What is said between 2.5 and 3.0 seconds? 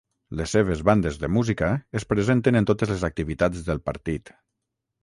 en totes